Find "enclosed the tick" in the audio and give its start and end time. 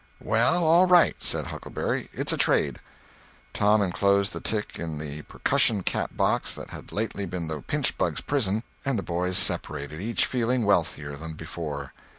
3.83-4.79